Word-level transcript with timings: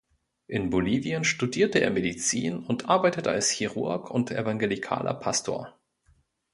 In 0.47 0.71
Bolivien 0.71 1.23
studierte 1.23 1.77
er 1.77 1.91
Medizin 1.91 2.63
und 2.65 2.89
arbeitete 2.89 3.29
als 3.29 3.51
Chirurg 3.51 4.09
und 4.09 4.31
evangelikaler 4.31 5.13
Pastor. 5.13 5.77